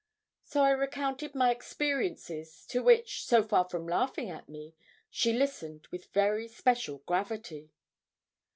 [0.43, 4.73] So I recounted my experiences, to which, so far from laughing at me,
[5.11, 7.69] she listened with very special gravity.